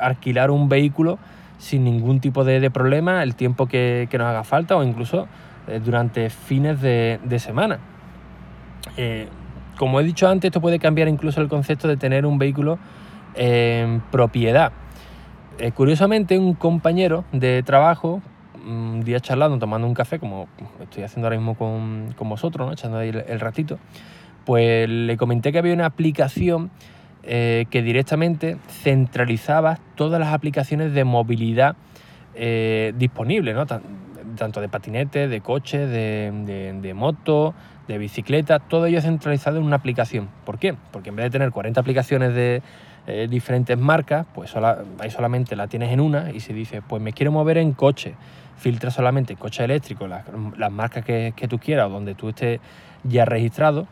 alquilar 0.00 0.50
un 0.50 0.70
vehículo 0.70 1.18
sin 1.60 1.84
ningún 1.84 2.18
tipo 2.20 2.42
de, 2.42 2.58
de 2.58 2.70
problema 2.70 3.22
el 3.22 3.36
tiempo 3.36 3.66
que, 3.66 4.08
que, 4.10 4.18
nos 4.18 4.26
haga 4.26 4.42
falta 4.42 4.76
o 4.76 4.82
incluso 4.82 5.28
eh, 5.68 5.80
durante 5.84 6.28
fines 6.30 6.80
de, 6.80 7.20
de 7.22 7.38
semana. 7.38 7.78
como 9.78 10.00
he 10.00 10.04
dicho 10.04 10.28
antes, 10.28 10.48
esto 10.48 10.60
puede 10.60 10.78
cambiar 10.78 11.06
incluso 11.06 11.40
el 11.40 11.48
concepto 11.48 11.86
de 11.86 11.96
tener 11.96 12.26
un 12.26 12.38
vehículo 12.38 12.78
en 13.34 14.00
propiedad. 14.10 14.72
Eh, 15.58 15.72
curiosamente, 15.72 16.38
un 16.38 16.54
compañero 16.54 17.24
de 17.32 17.62
trabajo, 17.62 18.22
un 18.66 19.02
día 19.02 19.20
charlando, 19.20 19.58
tomando 19.58 19.86
un 19.86 19.92
café, 19.92 20.18
como 20.18 20.48
estoy 20.80 21.02
haciendo 21.02 21.26
ahora 21.26 21.36
mismo 21.36 21.54
con, 21.54 22.14
con 22.16 22.30
vosotros, 22.30 22.66
¿no? 22.66 22.72
echando 22.72 22.96
ahí 22.96 23.10
el, 23.10 23.24
el, 23.28 23.40
ratito, 23.40 23.78
pues 24.46 24.88
le 24.88 25.16
comenté 25.18 25.52
que 25.52 25.58
había 25.58 25.74
una 25.74 25.84
aplicación 25.84 26.70
eh, 27.22 27.66
que 27.70 27.82
directamente 27.82 28.56
centralizaba 28.82 29.78
todas 29.94 30.18
las 30.18 30.32
aplicaciones 30.32 30.94
de 30.94 31.04
movilidad 31.04 31.76
eh, 32.34 32.94
disponibles, 32.96 33.54
¿no? 33.54 33.66
tanto 33.66 34.62
de 34.62 34.68
patinetes, 34.70 35.28
de 35.28 35.40
coches, 35.42 35.90
de, 35.90 36.92
moto, 36.94 37.54
de 37.88 37.98
bicicleta, 37.98 38.58
todo 38.58 38.86
ello 38.86 39.02
centralizado 39.02 39.58
en 39.58 39.64
una 39.64 39.76
aplicación. 39.76 40.28
¿Por 40.46 40.58
qué? 40.58 40.74
Porque 40.92 41.10
en 41.10 41.16
vez 41.16 41.26
de 41.26 41.30
tener 41.30 41.50
40 41.50 41.78
aplicaciones 41.78 42.34
de, 42.34 42.62
eh, 43.06 43.26
diferentes 43.28 43.76
marcas, 43.76 44.26
pues 44.34 44.54
ahí 44.98 45.10
solamente 45.10 45.56
la 45.56 45.66
tienes 45.66 45.92
en 45.92 46.00
una 46.00 46.30
y 46.30 46.40
se 46.40 46.54
dice, 46.54 46.80
pues 46.80 47.02
me 47.02 47.12
quiero 47.12 47.32
mover 47.32 47.58
en 47.58 47.72
coche, 47.72 48.14
filtra 48.56 48.90
solamente 48.90 49.36
coche 49.36 49.64
eléctrico, 49.64 50.06
las, 50.06 50.24
las 50.56 50.72
marcas 50.72 51.04
que, 51.04 51.34
que, 51.36 51.48
tú 51.48 51.58
quieras 51.58 51.88
o 51.88 51.90
donde 51.90 52.14
tú 52.14 52.30
estés 52.30 52.60
ya 53.04 53.26
registrado 53.26 53.86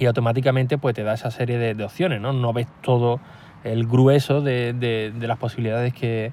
y 0.00 0.06
automáticamente 0.06 0.78
pues 0.78 0.94
te 0.94 1.04
da 1.04 1.12
esa 1.12 1.30
serie 1.30 1.58
de, 1.58 1.84
opciones, 1.84 2.22
¿no? 2.22 2.32
No 2.32 2.54
ves 2.54 2.66
todo 2.80 3.20
el 3.64 3.86
grueso 3.86 4.40
de, 4.40 4.72
de, 4.72 5.28
las 5.28 5.36
posibilidades 5.36 5.92
que, 5.92 6.32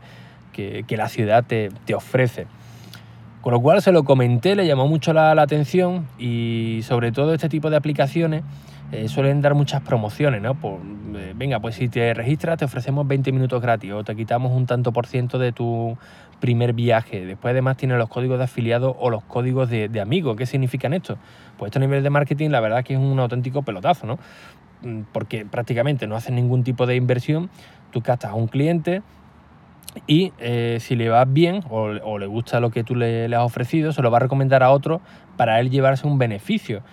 que, 0.53 0.85
que, 0.87 0.95
la 0.95 1.09
ciudad 1.09 1.43
te, 1.45 1.69
te 1.85 1.93
ofrece. 1.93 2.47
Con 3.41 3.53
lo 3.53 3.59
cual 3.59 3.81
se 3.81 3.91
lo 3.91 4.05
comenté, 4.05 4.55
le 4.55 4.65
llamó 4.65 4.87
mucho 4.87 5.11
la, 5.11 5.35
la 5.35 5.41
atención 5.41 6.07
y 6.17 6.79
sobre 6.83 7.11
todo 7.11 7.33
este 7.33 7.49
tipo 7.49 7.69
de 7.69 7.75
aplicaciones 7.75 8.43
eh, 8.91 9.07
suelen 9.07 9.41
dar 9.41 9.53
muchas 9.53 9.81
promociones, 9.81 10.41
¿no? 10.41 10.55
Eh, 11.15 11.33
venga, 11.35 11.59
pues 11.59 11.75
si 11.75 11.89
te 11.89 12.13
registras 12.13 12.57
te 12.57 12.65
ofrecemos 12.65 13.07
20 13.07 13.31
minutos 13.31 13.61
gratis 13.61 13.91
o 13.91 14.03
te 14.03 14.15
quitamos 14.15 14.51
un 14.51 14.65
tanto 14.65 14.91
por 14.93 15.07
ciento 15.07 15.37
de 15.37 15.51
tu 15.51 15.97
primer 16.39 16.73
viaje. 16.73 17.25
Después 17.25 17.51
además 17.51 17.77
tiene 17.77 17.97
los 17.97 18.09
códigos 18.09 18.37
de 18.37 18.45
afiliados 18.45 18.95
o 18.99 19.09
los 19.09 19.23
códigos 19.23 19.69
de, 19.69 19.89
de 19.89 19.99
amigos. 19.99 20.37
¿Qué 20.37 20.45
significan 20.45 20.93
esto? 20.93 21.17
Pues 21.57 21.69
esto 21.69 21.79
a 21.79 21.81
nivel 21.81 22.03
de 22.03 22.09
marketing 22.09 22.49
la 22.49 22.59
verdad 22.59 22.83
que 22.83 22.93
es 22.93 22.99
un 22.99 23.19
auténtico 23.19 23.63
pelotazo, 23.63 24.07
¿no? 24.07 24.19
Mm, 24.81 25.01
porque 25.11 25.45
prácticamente 25.45 26.07
no 26.07 26.15
hacen 26.15 26.35
ningún 26.35 26.63
tipo 26.63 26.85
de 26.85 26.95
inversión, 26.95 27.49
tú 27.91 28.01
captas 28.01 28.31
a 28.31 28.35
un 28.35 28.47
cliente, 28.47 29.01
y 30.05 30.31
eh, 30.37 30.77
si 30.79 30.95
le 30.95 31.09
va 31.09 31.25
bien 31.25 31.63
o, 31.69 32.19
le 32.19 32.27
gusta 32.27 32.59
lo 32.59 32.69
que 32.69 32.83
tú 32.83 32.93
le, 32.95 33.25
has 33.25 33.41
ofrecido, 33.41 33.91
se 33.91 34.01
lo 34.01 34.11
va 34.11 34.17
a 34.17 34.19
recomendar 34.19 34.61
a 34.61 34.69
otro 34.69 35.01
para 35.37 35.59
él 35.59 35.71
llevarse 35.71 36.05
un 36.05 36.19
beneficio 36.19 36.83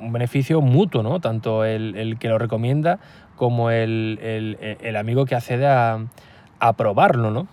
un 0.00 0.12
beneficio 0.12 0.60
mutuo, 0.60 1.02
¿no? 1.02 1.20
Tanto 1.20 1.64
el, 1.64 1.96
el 1.96 2.18
que 2.18 2.28
lo 2.28 2.38
recomienda 2.38 2.98
como 3.36 3.70
el, 3.70 4.18
el, 4.80 4.96
amigo 4.96 5.24
que 5.24 5.34
accede 5.34 5.66
a, 5.66 5.98
a 6.58 6.72
probarlo, 6.74 7.30
¿no? 7.30 7.46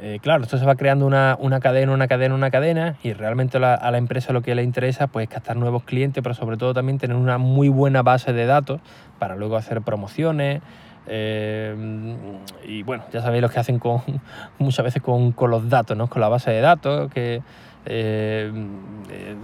Eh, 0.00 0.18
claro, 0.22 0.42
esto 0.42 0.58
se 0.58 0.64
va 0.64 0.74
creando 0.74 1.06
una, 1.06 1.36
una, 1.38 1.60
cadena, 1.60 1.92
una 1.92 2.08
cadena, 2.08 2.34
una 2.34 2.50
cadena 2.50 2.96
y 3.02 3.12
realmente 3.12 3.60
la, 3.60 3.74
a 3.74 3.90
la 3.90 3.98
empresa 3.98 4.32
lo 4.32 4.40
que 4.40 4.54
le 4.54 4.62
interesa 4.62 5.06
pues 5.06 5.28
captar 5.28 5.56
nuevos 5.56 5.84
clientes, 5.84 6.22
pero 6.22 6.34
sobre 6.34 6.56
todo 6.56 6.74
también 6.74 6.98
tener 6.98 7.16
una 7.16 7.38
muy 7.38 7.68
buena 7.68 8.02
base 8.02 8.32
de 8.32 8.46
datos 8.46 8.80
para 9.18 9.36
luego 9.36 9.56
hacer 9.56 9.82
promociones, 9.82 10.62
eh, 11.06 12.16
y 12.64 12.82
bueno, 12.84 13.04
ya 13.12 13.22
sabéis 13.22 13.42
lo 13.42 13.48
que 13.48 13.58
hacen 13.58 13.78
con, 13.78 14.02
muchas 14.58 14.84
veces 14.84 15.02
con, 15.02 15.32
con, 15.32 15.50
los 15.50 15.68
datos, 15.68 15.96
¿no? 15.96 16.06
con 16.08 16.20
la 16.20 16.28
base 16.28 16.50
de 16.50 16.60
datos, 16.60 17.10
que 17.12 17.42
eh, 17.86 18.52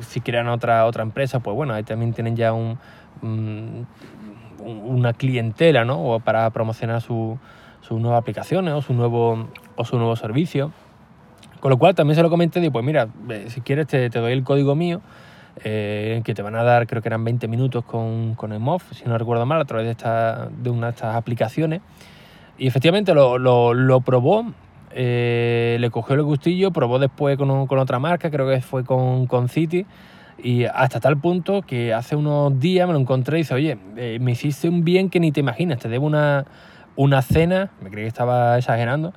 si 0.00 0.21
crean 0.21 0.49
otra, 0.49 0.87
otra 0.87 1.02
empresa, 1.02 1.40
pues 1.40 1.54
bueno, 1.57 1.75
ahí 1.75 1.83
también 1.83 2.12
tienen 2.12 2.37
ya 2.37 2.52
un, 2.52 2.78
un, 3.23 3.87
una 4.61 5.12
clientela 5.12 5.85
¿no? 5.85 6.21
para 6.25 6.49
promocionar 6.50 7.00
sus 7.00 7.38
su 7.80 7.99
nuevas 7.99 8.21
aplicaciones 8.21 8.75
o 8.75 8.83
su 8.83 8.92
nuevo, 8.92 9.49
o 9.76 9.85
su 9.85 9.97
nuevo 9.97 10.14
servicio. 10.16 10.73
Con 11.61 11.71
lo 11.71 11.78
cual 11.78 11.95
también 11.95 12.16
se 12.16 12.23
lo 12.23 12.30
comenté, 12.30 12.61
digo, 12.61 12.73
pues 12.73 12.85
mira, 12.85 13.09
si 13.49 13.61
quieres 13.62 13.87
te, 13.87 14.11
te 14.11 14.18
doy 14.18 14.33
el 14.33 14.45
código 14.45 14.75
mío, 14.75 15.00
eh, 15.64 16.21
que 16.25 16.35
te 16.35 16.42
van 16.42 16.54
a 16.54 16.62
dar, 16.62 16.87
creo 16.87 17.02
que 17.02 17.09
eran 17.09 17.25
20 17.25 17.49
minutos 17.49 17.85
con, 17.85 18.35
con 18.35 18.52
el 18.52 18.61
MOF, 18.61 18.92
si 18.92 19.04
no 19.07 19.18
recuerdo 19.18 19.45
mal, 19.45 19.61
a 19.61 19.64
través 19.64 19.87
de, 19.87 19.92
esta, 19.92 20.49
de 20.50 20.71
una 20.71 20.88
de 20.88 20.92
estas 20.92 21.16
aplicaciones. 21.16 21.80
Y 22.59 22.66
efectivamente 22.66 23.14
lo, 23.14 23.38
lo, 23.38 23.75
lo 23.75 24.00
probó, 24.00 24.47
eh, 24.92 25.76
le 25.80 25.90
cogió 25.90 26.14
el 26.14 26.23
gustillo, 26.23 26.71
probó 26.71 26.99
después 26.99 27.37
con, 27.37 27.66
con, 27.66 27.78
otra 27.78 27.99
marca, 27.99 28.30
creo 28.30 28.49
que 28.49 28.61
fue 28.61 28.85
con, 28.85 29.26
con 29.26 29.49
City, 29.49 29.87
Y 30.42 30.64
hasta 30.64 31.00
tal 31.00 31.16
punto 31.18 31.62
que 31.62 31.92
hace 31.92 32.16
unos 32.16 32.59
días 32.61 32.87
me 32.87 32.95
lo 32.95 33.00
encontré 33.00 33.38
y 33.38 33.40
dice, 33.42 33.54
oye, 33.54 33.78
eh, 33.97 34.18
me 34.21 34.33
hiciste 34.33 34.68
un 34.68 34.85
bien 34.85 35.11
que 35.11 35.21
ni 35.21 35.33
te 35.33 35.40
imaginas, 35.40 35.78
te 35.78 35.88
debo 35.88 36.07
una, 36.07 36.47
una 36.97 37.23
cena, 37.23 37.71
me 37.80 37.90
creí 37.90 38.04
que 38.04 38.09
estaba 38.09 38.57
exagerando, 38.59 39.12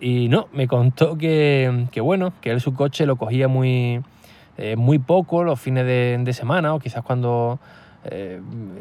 y 0.00 0.28
no, 0.28 0.48
me 0.52 0.68
contó 0.68 1.16
que, 1.16 1.86
que 1.90 2.00
bueno, 2.00 2.32
que 2.40 2.50
él 2.50 2.60
su 2.60 2.74
coche 2.74 3.06
lo 3.06 3.16
cogía 3.16 3.48
muy, 3.48 4.02
eh, 4.58 4.76
muy 4.76 4.98
poco 4.98 5.44
los 5.44 5.58
fines 5.58 5.86
de, 5.86 6.18
de, 6.20 6.32
semana 6.32 6.74
o 6.74 6.78
quizás 6.78 7.02
cuando 7.02 7.58
eh, 8.10 8.40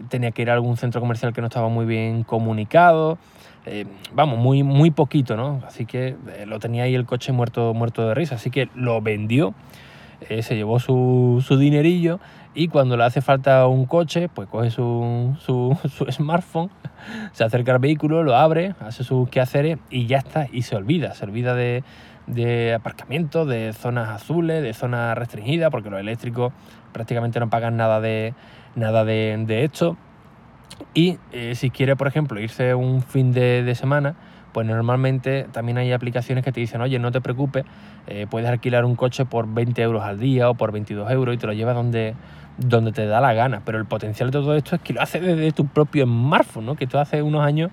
tenía 0.10 0.32
que 0.32 0.42
ir 0.42 0.50
a 0.50 0.54
algún 0.54 0.78
centro 0.78 1.02
comercial 1.02 1.34
que 1.34 1.42
no 1.42 1.48
estaba 1.48 1.70
muy 1.70 1.86
bien 1.86 2.24
comunicado. 2.24 3.18
Eh, 3.66 3.86
vamos, 4.14 4.38
muy, 4.38 4.64
muy 4.64 4.92
poquito, 4.92 5.36
¿no? 5.36 5.62
Así 5.66 5.86
que 5.86 6.16
eh, 6.36 6.46
lo 6.46 6.60
tenía 6.60 6.84
ahí 6.84 6.96
el 6.96 7.06
coche 7.06 7.32
muerto, 7.32 7.74
muerto 7.74 8.08
de 8.08 8.14
risa. 8.14 8.36
Así 8.36 8.50
que 8.52 8.70
lo 8.76 9.02
vendió, 9.02 9.54
se 10.40 10.56
llevó 10.56 10.80
su, 10.80 11.44
su, 11.46 11.58
dinerillo 11.58 12.20
y 12.56 12.70
cuando 12.70 12.96
le 12.96 13.04
hace 13.04 13.22
falta 13.22 13.68
un 13.68 13.86
coche, 13.86 14.30
pues 14.30 14.48
coge 14.48 14.72
su, 14.72 15.36
su, 15.40 15.78
su, 15.90 16.06
smartphone, 16.12 16.70
se 17.34 17.44
acerca 17.44 17.74
al 17.74 17.80
vehículo, 17.80 18.24
lo 18.24 18.36
abre, 18.36 18.76
hace 18.80 19.04
sus 19.04 19.30
quehaceres 19.30 19.78
y 19.90 20.08
ya 20.08 20.20
está, 20.20 20.48
y 20.52 20.62
se 20.62 20.76
olvida, 20.76 21.14
se 21.14 21.26
olvida 21.26 21.54
de, 21.54 21.84
de 22.28 22.74
aparcamiento, 22.74 23.46
de 23.46 23.74
zonas 23.74 24.10
azules, 24.10 24.64
de 24.64 24.74
zonas 24.74 25.18
restringidas, 25.18 25.70
porque 25.70 25.90
los 25.90 26.00
eléctricos 26.00 26.54
prácticamente 26.94 27.40
no 27.40 27.50
pagan 27.50 27.78
nada 27.78 28.00
de, 28.00 28.34
nada 28.76 29.06
de, 29.06 29.44
de 29.46 29.64
esto. 29.64 29.98
Y 30.94 31.18
eh, 31.32 31.56
si 31.56 31.70
quiere, 31.70 31.96
por 31.96 32.08
ejemplo, 32.08 32.40
irse 32.40 32.74
un 32.76 33.02
fin 33.02 33.32
de, 33.32 33.74
semana, 33.76 34.16
pues 34.54 34.66
normalmente 34.66 35.48
también 35.52 35.78
hay 35.78 35.92
aplicaciones 35.92 36.44
que 36.44 36.52
te 36.52 36.60
dicen, 36.60 36.82
oye, 36.82 37.00
no 37.00 37.12
te 37.12 37.22
preocupes, 37.22 37.66
eh, 38.08 38.28
puedes 38.30 38.50
alquilar 38.50 38.86
un 38.86 38.96
coche 38.96 39.26
por 39.26 39.54
20 39.54 39.82
euros 39.82 40.04
al 40.04 40.20
día 40.20 40.50
o 40.50 40.56
por 40.56 40.72
22 40.72 41.10
euros 41.12 41.36
y 41.36 41.38
te 41.38 41.48
lo 41.48 41.54
llevas 41.54 41.76
donde, 41.76 42.16
donde 42.58 42.92
te 42.92 43.06
da 43.06 43.22
la 43.22 43.34
gana. 43.34 43.62
Pero 43.66 43.78
el 43.78 43.86
potencial 43.86 44.32
de 44.32 44.40
todo 44.40 44.56
esto 44.56 44.76
es 44.76 44.82
que 44.82 44.94
lo 44.94 45.02
haces 45.02 45.22
desde 45.22 45.52
tu 45.52 45.68
propio 45.68 46.06
smartphone, 46.06 46.66
¿no? 46.66 46.76
que 46.76 46.86
esto 46.86 47.00
hace 47.00 47.22
unos 47.22 47.44
años 47.44 47.72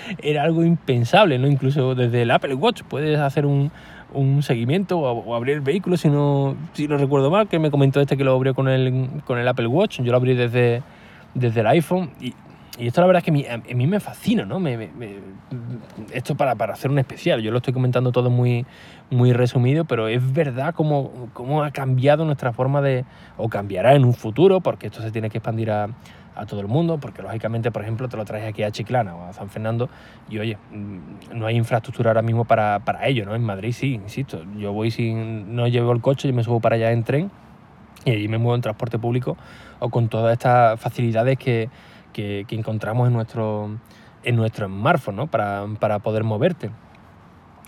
era 0.22 0.42
algo 0.42 0.64
impensable, 0.64 1.38
¿no? 1.38 1.46
incluso 1.46 1.94
desde 1.94 2.22
el 2.22 2.30
Apple 2.30 2.54
Watch 2.54 2.82
puedes 2.82 3.18
hacer 3.18 3.46
un, 3.46 3.70
un 4.12 4.42
seguimiento 4.42 4.98
o, 4.98 5.34
abrir 5.34 5.56
el 5.56 5.60
vehículo, 5.60 5.96
si 5.96 6.08
no, 6.08 6.56
si 6.72 6.88
no 6.88 6.96
recuerdo 6.96 7.30
mal, 7.30 7.48
que 7.48 7.58
me 7.58 7.70
comentó 7.70 8.00
este 8.00 8.16
que 8.16 8.24
lo 8.24 8.34
abrió 8.34 8.54
con 8.54 8.68
el, 8.68 9.08
con 9.24 9.38
el 9.38 9.46
Apple 9.46 9.66
Watch, 9.66 10.00
yo 10.00 10.10
lo 10.10 10.16
abrí 10.16 10.34
desde 10.34 10.82
desde 11.34 11.60
el 11.60 11.66
iPhone. 11.68 12.10
Y, 12.20 12.34
esto 12.78 13.02
la 13.02 13.08
verdad 13.08 13.22
es 13.22 13.24
que 13.24 13.50
a 13.50 13.74
mí, 13.74 13.86
me 13.86 14.00
fascina, 14.00 14.46
¿no? 14.46 14.58
Esto 16.12 16.34
para, 16.34 16.54
para, 16.54 16.72
hacer 16.72 16.90
un 16.90 16.98
especial. 16.98 17.42
Yo 17.42 17.50
lo 17.50 17.58
estoy 17.58 17.74
comentando 17.74 18.10
todo 18.10 18.30
muy, 18.30 18.64
muy 19.10 19.34
resumido, 19.34 19.84
pero 19.84 20.08
es 20.08 20.32
verdad 20.32 20.74
cómo, 20.74 21.28
cómo 21.34 21.62
ha 21.62 21.72
cambiado 21.72 22.24
nuestra 22.24 22.54
forma 22.54 22.80
de... 22.80 23.04
o 23.36 23.50
cambiará 23.50 23.94
en 23.96 24.06
un 24.06 24.14
futuro, 24.14 24.62
porque 24.62 24.86
esto 24.86 25.02
se 25.02 25.10
tiene 25.10 25.28
que 25.28 25.38
expandir 25.38 25.70
a, 25.70 25.88
a 26.34 26.46
todo 26.46 26.60
el 26.60 26.68
mundo, 26.68 26.98
porque 26.98 27.22
lógicamente, 27.22 27.70
por 27.70 27.82
ejemplo, 27.82 28.08
te 28.08 28.16
lo 28.16 28.24
traes 28.24 28.48
aquí 28.48 28.62
a 28.62 28.70
Chiclana 28.70 29.14
o 29.14 29.24
a 29.24 29.32
San 29.32 29.50
Fernando 29.50 29.88
y 30.28 30.38
oye, 30.38 30.58
no 31.32 31.46
hay 31.46 31.56
infraestructura 31.56 32.10
ahora 32.10 32.22
mismo 32.22 32.44
para, 32.44 32.80
para 32.80 33.06
ello, 33.06 33.26
¿no? 33.26 33.34
En 33.34 33.42
Madrid 33.42 33.72
sí, 33.72 33.94
insisto, 33.94 34.44
yo 34.56 34.72
voy 34.72 34.90
sin, 34.90 35.54
no 35.54 35.68
llevo 35.68 35.92
el 35.92 36.00
coche, 36.00 36.28
yo 36.28 36.34
me 36.34 36.44
subo 36.44 36.60
para 36.60 36.76
allá 36.76 36.92
en 36.92 37.04
tren 37.04 37.30
y 38.04 38.12
allí 38.12 38.28
me 38.28 38.38
muevo 38.38 38.54
en 38.54 38.62
transporte 38.62 38.98
público 38.98 39.36
o 39.78 39.90
con 39.90 40.08
todas 40.08 40.32
estas 40.32 40.80
facilidades 40.80 41.38
que, 41.38 41.68
que, 42.12 42.44
que 42.46 42.54
encontramos 42.54 43.08
en 43.08 43.14
nuestro, 43.14 43.78
en 44.22 44.36
nuestro 44.36 44.66
smartphone 44.66 45.16
¿no? 45.16 45.26
para, 45.26 45.66
para 45.78 45.98
poder 45.98 46.24
moverte. 46.24 46.70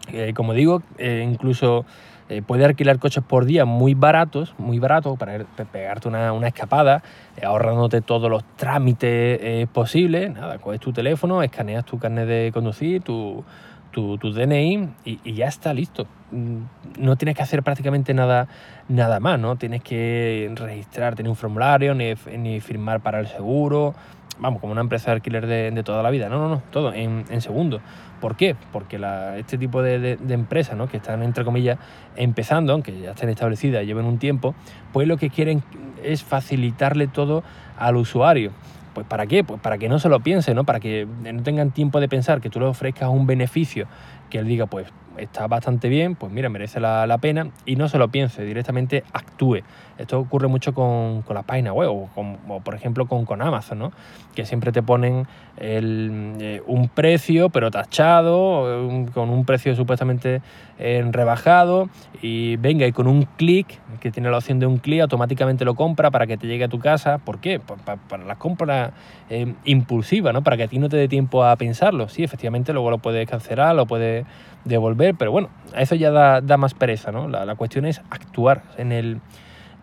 Eh, 0.09 0.33
como 0.35 0.53
digo, 0.53 0.83
eh, 0.99 1.27
incluso 1.27 1.85
eh, 2.33 2.41
puedes 2.41 2.67
alquilar 2.67 2.99
coches 2.99 3.23
por 3.23 3.45
día 3.45 3.67
muy 3.67 3.93
baratos, 3.93 4.55
muy 4.57 4.79
baratos, 4.79 5.19
para 5.19 5.45
pegarte 5.71 6.09
una, 6.09 6.33
una 6.33 6.49
escapada, 6.49 7.03
eh, 7.37 7.45
ahorrándote 7.45 8.01
todos 8.01 8.31
los 8.31 8.43
trámites 8.57 9.39
eh, 9.43 9.67
posibles. 9.71 10.33
Nada, 10.33 10.57
coges 10.57 10.81
tu 10.81 10.95
teléfono, 10.95 11.43
escaneas 11.43 11.85
tu 11.85 11.99
carnet 11.99 12.27
de 12.27 12.51
conducir, 12.51 13.03
tu, 13.03 13.45
tu, 13.91 14.17
tu 14.17 14.33
DNI 14.33 14.89
y, 15.05 15.35
ya 15.35 15.47
está 15.47 15.75
listo. 15.75 16.07
No 16.31 17.17
tienes 17.17 17.37
que 17.37 17.43
hacer 17.43 17.63
prácticamente 17.63 18.15
nada, 18.15 18.49
nada 18.89 19.21
más, 19.21 19.39
¿no? 19.39 19.57
Tienes 19.57 19.83
que 19.83 20.51
registrar, 20.55 21.15
tener 21.15 21.29
un 21.29 21.37
formulario, 21.37 21.95
ni, 21.95 22.61
firmar 22.61 23.01
para 23.01 23.21
el 23.21 23.27
seguro, 23.27 23.95
vamos, 24.39 24.63
como 24.63 24.73
una 24.73 24.81
empresa 24.81 25.11
de 25.11 25.17
alquiler 25.17 25.47
de, 25.47 25.83
toda 25.83 26.03
la 26.03 26.09
vida. 26.09 26.31
No, 26.31 26.39
no, 26.39 26.49
no, 26.49 26.63
todo 26.71 26.95
en, 26.95 27.27
en 27.29 27.43
segundo. 27.43 27.83
¿Por 28.23 28.37
qué? 28.37 28.55
Porque 28.71 29.01
este 29.37 29.59
tipo 29.59 29.83
de, 29.83 30.17
empresas, 30.29 30.77
¿no? 30.77 30.87
que 30.87 30.99
están, 30.99 31.25
entre 31.25 31.45
comillas, 31.45 31.81
empezando, 32.15 32.73
aunque 32.73 32.97
ya 33.01 33.11
estén 33.11 33.29
establecidas, 33.29 33.85
lleven 33.85 34.05
un 34.05 34.19
tiempo, 34.19 34.55
pues 34.93 35.09
lo 35.09 35.17
que 35.17 35.29
quieren 35.29 35.65
es 36.05 36.23
facilitarle 36.23 37.09
todo 37.09 37.43
al 37.77 37.97
usuario. 37.97 38.53
Pues 38.95 39.09
¿para 39.09 39.27
qué? 39.27 39.43
Pues 39.43 39.61
para 39.61 39.77
que 39.77 39.89
no 39.89 39.99
se 39.99 40.09
lo 40.09 40.21
piense, 40.21 40.55
¿no? 40.55 40.63
Para 40.63 40.79
que 40.79 41.05
no 41.05 41.43
tengan 41.43 41.73
tiempo 41.73 41.99
de 41.99 42.09
pensar 42.09 42.41
que 42.41 42.49
tú 42.49 42.61
le 42.61 42.67
ofrezcas 42.67 43.09
un 43.09 43.27
beneficio 43.27 43.89
que 44.31 44.39
él 44.39 44.47
diga, 44.47 44.67
pues 44.67 44.87
está 45.19 45.47
bastante 45.47 45.89
bien, 45.89 46.15
pues 46.15 46.33
mira, 46.33 46.49
merece 46.49 46.81
la, 46.81 47.07
la 47.07 47.19
pena 47.19 47.51
y 47.67 47.77
no 47.77 47.89
se 47.89 47.99
lo 47.99 48.09
piense, 48.09 48.45
directamente 48.45 49.05
actúe. 49.13 49.61
Esto 49.99 50.19
ocurre 50.19 50.49
mucho 50.49 50.73
con, 50.75 51.23
con 51.23 51.35
las 51.35 51.45
web 51.47 51.91
o, 51.91 52.09
o, 52.49 52.61
por 52.61 52.75
ejemplo 52.75 53.07
con, 53.07 53.25
con, 53.25 53.43
Amazon, 53.43 53.79
¿no? 53.79 53.93
que 54.35 54.47
siempre 54.47 54.73
te 54.73 54.83
ponen 54.83 55.27
el, 55.59 56.35
eh, 56.41 56.63
un 56.67 56.89
precio 56.89 57.51
pero 57.51 57.71
tachado, 57.71 59.07
con 59.13 59.31
un 59.31 59.45
precio 59.45 59.77
supuestamente 59.77 60.41
eh, 60.79 61.05
rebajado 61.11 61.89
y 62.21 62.57
venga 62.57 62.87
y 62.87 62.93
con 62.93 63.07
un 63.07 63.23
clic, 63.37 63.79
que 64.03 64.11
tiene 64.11 64.29
la 64.33 64.39
opción 64.39 64.59
de 64.59 64.67
un 64.67 64.79
clic, 64.79 65.01
automáticamente 65.01 65.65
lo 65.65 65.77
compra 65.77 66.11
para 66.11 66.27
que 66.27 66.37
te 66.37 66.49
llegue 66.49 66.65
a 66.65 66.69
tu 66.69 66.81
casa. 66.81 67.19
¿Por 67.19 67.39
qué? 67.39 67.61
Para, 67.61 67.97
para, 67.97 68.25
las 68.25 68.37
compras 68.37 68.91
eh, 69.31 69.55
impulsivas, 69.65 70.35
¿no? 70.35 70.43
para 70.43 70.57
que 70.57 70.65
a 70.65 70.67
ti 70.67 70.81
no 70.81 70.89
te 70.89 70.97
dé 70.97 71.07
tiempo 71.07 71.45
a 71.45 71.55
pensarlo. 71.55 72.09
Sí, 72.09 72.25
efectivamente, 72.25 72.73
luego 72.73 72.91
lo 72.91 72.99
puedes 72.99 73.29
cancelar, 73.31 73.77
lo 73.77 73.87
puedes 73.87 74.27
devolver, 74.65 75.15
pero 75.15 75.31
bueno, 75.31 75.51
a 75.73 75.83
eso 75.83 75.95
ya 75.95 76.11
da, 76.11 76.41
da 76.41 76.57
más 76.57 76.75
pereza, 76.75 77.13
¿no? 77.13 77.29
La, 77.29 77.55
cuestión 77.55 77.85
es 77.85 78.01
actuar 78.11 78.65
en 78.77 78.91
el, 78.91 79.21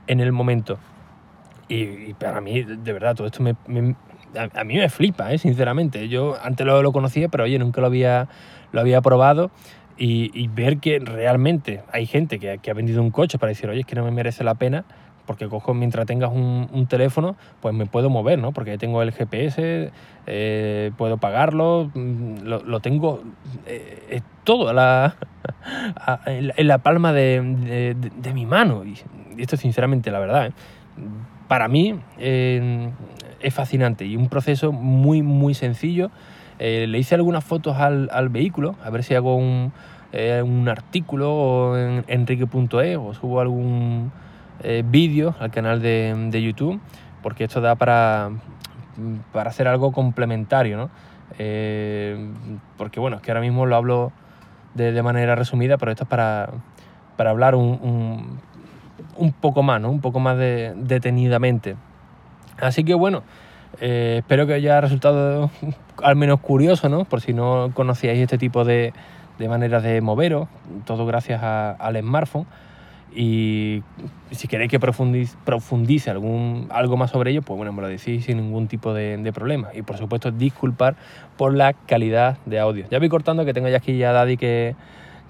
en 0.08 0.20
el 0.20 0.34
momento. 0.34 0.80
Y, 1.70 2.14
para 2.16 2.42
mí, 2.42 2.64
de 2.64 2.92
verdad, 2.94 3.16
todo 3.16 3.28
esto 3.28 3.42
me, 3.42 3.56
me 3.68 3.96
a, 4.54 4.64
mí 4.66 4.76
me 4.76 4.90
flipa, 4.90 5.32
¿eh? 5.32 5.38
sinceramente. 5.38 6.10
Yo 6.10 6.36
antes 6.44 6.68
lo, 6.68 6.84
lo, 6.84 6.92
conocía, 6.92 7.30
pero 7.30 7.46
oye, 7.46 7.58
nunca 7.58 7.80
lo 7.80 7.88
había, 7.88 8.28
lo 8.74 8.82
había 8.82 9.00
probado. 9.00 9.50
Y, 10.02 10.48
ver 10.48 10.78
que 10.78 11.00
realmente 11.00 11.84
hay 11.92 12.06
gente 12.06 12.40
que, 12.40 12.58
que, 12.60 12.72
ha 12.72 12.74
vendido 12.74 13.02
un 13.02 13.12
coche 13.12 13.38
para 13.38 13.50
decir, 13.50 13.70
oye, 13.70 13.82
es 13.82 13.86
que 13.86 13.96
no 13.96 14.06
me 14.06 14.12
merece 14.12 14.46
la 14.46 14.56
pena, 14.56 14.86
porque 15.30 15.48
cojo 15.48 15.76
mientras 15.76 16.08
tengas 16.08 16.32
un, 16.34 16.88
teléfono, 16.90 17.36
pues 17.62 17.76
me 17.76 17.86
puedo 17.86 18.10
mover, 18.10 18.40
¿no? 18.40 18.52
Porque 18.52 18.80
tengo 18.80 19.04
el 19.04 19.12
GPS, 19.12 19.92
eh, 20.26 20.92
puedo 20.98 21.18
pagarlo, 21.18 21.92
lo, 21.94 22.64
lo 22.64 22.80
tengo 22.80 23.22
eh, 23.68 24.22
todo 24.44 24.70
a 24.70 24.74
la, 24.74 25.16
en 26.26 26.68
la 26.68 26.80
palma 26.80 27.14
de, 27.14 27.96
de, 27.96 28.34
mi 28.34 28.48
mano. 28.48 28.84
Y 28.86 28.96
esto, 29.38 29.56
sinceramente, 29.56 30.10
la 30.10 30.18
verdad, 30.18 30.48
¿eh? 30.48 30.54
para 31.48 31.68
mí 31.68 32.00
eh, 32.18 32.90
es 33.40 33.54
fascinante 33.54 34.06
y 34.06 34.16
un 34.16 34.30
proceso 34.30 34.72
muy, 34.72 35.22
muy 35.22 35.54
sencillo. 35.54 36.10
Eh, 36.60 36.88
le 36.88 37.00
hice 37.00 37.16
algunas 37.16 37.44
fotos 37.44 37.78
al, 37.78 38.10
al, 38.12 38.28
vehículo, 38.28 38.76
a 38.84 38.90
ver 38.90 39.04
si 39.04 39.16
hago 39.16 39.38
un, 39.38 39.72
eh, 40.12 40.42
un 40.44 40.68
artículo 40.68 41.78
en 41.78 42.04
enrique.es 42.08 42.98
o 42.98 43.14
subo 43.14 43.40
algún 43.40 44.12
eh, 44.62 44.84
vídeo 44.86 45.36
al 45.40 45.52
canal 45.52 45.82
de, 45.82 46.14
de, 46.30 46.42
YouTube, 46.42 46.82
porque 47.24 47.46
esto 47.46 47.62
da 47.62 47.76
para, 47.76 48.32
para 49.32 49.52
hacer 49.52 49.70
algo 49.70 49.94
complementario, 49.94 50.76
¿no? 50.76 50.90
Porque 52.78 53.00
bueno, 53.00 53.18
es 53.18 53.22
que 53.22 53.32
ahora 53.32 53.40
mismo 53.40 53.66
lo 53.66 53.78
hablo 53.78 54.12
de, 54.74 54.92
de 54.92 55.02
manera 55.02 55.36
resumida, 55.36 55.78
pero 55.78 55.92
esto 55.92 56.04
es 56.04 56.10
para, 56.10 56.50
para 57.16 57.30
hablar 57.30 57.56
un, 57.56 58.42
un, 59.16 59.32
poco 59.32 59.64
más, 59.64 59.80
¿no? 59.80 59.90
Un 59.90 60.02
poco 60.02 60.20
más 60.20 60.38
de, 60.38 60.74
detenidamente. 60.76 61.78
Así 62.60 62.84
que 62.84 62.96
bueno, 62.96 63.24
espero 63.80 64.46
que 64.46 64.56
haya 64.56 64.82
resultado 64.82 65.50
al 66.04 66.16
menos 66.16 66.40
curioso, 66.40 66.90
¿no? 66.90 67.06
Por 67.06 67.22
si 67.22 67.34
no 67.34 67.72
conocíais 67.74 68.20
este 68.20 68.38
tipo 68.38 68.64
de, 68.66 68.94
de 69.38 69.50
maneras 69.50 69.84
de 69.84 70.02
moveros, 70.02 70.48
todo 70.86 71.06
gracias 71.06 71.42
a, 71.44 71.72
al 71.72 71.98
smartphone. 72.00 72.46
Y 73.16 73.82
si 74.30 74.48
queréis 74.48 74.70
que 74.70 74.80
profundice, 74.80 75.36
profundice 75.44 76.12
algún, 76.12 76.68
algo 76.70 76.96
más 76.96 77.10
sobre 77.10 77.32
ello, 77.32 77.42
pues 77.42 77.58
bueno, 77.58 77.74
me 77.74 77.82
lo 77.82 77.88
decís 77.88 78.26
sin 78.26 78.38
ningún 78.38 78.68
tipo 78.68 78.94
de, 78.94 79.18
de, 79.18 79.34
problema. 79.34 79.70
Y 79.74 79.82
por 79.82 79.98
supuesto, 79.98 80.30
disculpar 80.32 80.96
por 81.36 81.56
la 81.56 81.74
calidad 81.74 82.38
de 82.46 82.60
audio. 82.60 82.86
Ya 82.92 83.00
voy 83.00 83.10
cortando 83.10 83.46
que 83.46 83.54
tengo 83.54 83.68
ya 83.68 83.78
aquí 83.78 83.98
ya 83.98 84.12
Daddy 84.12 84.38
que, 84.38 84.76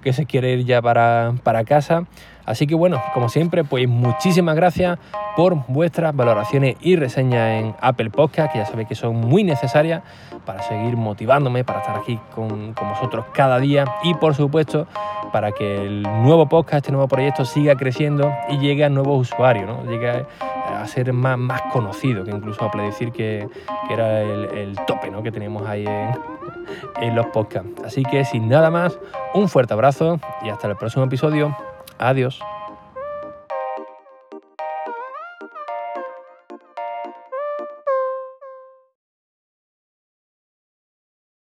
que 0.02 0.14
se 0.14 0.26
quiere 0.26 0.54
ir 0.54 0.66
ya 0.66 0.82
para, 0.82 1.34
para 1.44 1.64
casa. 1.64 2.06
Así 2.46 2.66
que 2.66 2.74
bueno, 2.74 3.00
como 3.14 3.30
siempre, 3.30 3.64
pues 3.64 3.88
muchísimas 3.88 4.56
gracias 4.56 4.98
por 5.36 5.56
vuestras 5.68 6.16
valoraciones 6.16 6.78
y 6.82 6.96
reseñas 6.96 7.62
en 7.62 7.76
Apple 7.80 8.10
Podcast, 8.10 8.52
que 8.52 8.58
ya 8.58 8.66
sabéis 8.66 8.88
que 8.88 8.96
son 8.96 9.16
muy 9.18 9.44
necesarias 9.44 10.02
para 10.46 10.64
seguir 10.64 10.98
motivándome, 10.98 11.64
para 11.64 11.82
estar 11.82 11.96
aquí 11.96 12.20
con, 12.34 12.74
vosotros 12.74 13.26
cada 13.34 13.60
día 13.60 13.86
y 14.04 14.16
por 14.16 14.34
supuesto 14.34 14.88
para 15.32 15.52
que 15.52 15.86
el 15.86 16.02
nuevo 16.02 16.50
podcast, 16.50 16.78
este 16.78 16.92
nuevo 16.92 17.08
proyecto 17.08 17.46
siga 17.46 17.76
creciendo 17.76 18.34
y 18.50 18.58
llegue 18.58 18.84
a 18.84 18.90
nuevos 18.90 19.32
usuarios, 19.32 19.68
¿no? 19.68 19.84
llegue 19.86 20.10
a 20.10 20.88
ser 20.88 21.14
más, 21.14 21.38
más 21.38 21.62
conocido, 21.72 22.24
que 22.24 22.32
incluso 22.32 22.66
a 22.66 22.82
decir 22.82 23.12
que, 23.12 23.48
era 23.92 24.22
el, 24.22 24.76
tope 24.88 25.12
¿no? 25.12 25.22
que 25.22 25.32
tenemos 25.32 25.68
ahí 25.68 25.86
en, 25.86 26.12
en 27.02 27.16
los 27.16 27.26
podcasts. 27.28 27.82
Así 27.86 28.04
que 28.04 28.26
sin 28.26 28.50
nada 28.50 28.70
más, 28.70 29.00
un 29.34 29.50
fuerte 29.50 29.74
abrazo 29.74 30.20
y 30.44 30.50
hasta 30.50 30.68
el 30.68 30.76
próximo 30.76 31.06
episodio. 31.06 31.56
Adiós. 31.98 32.40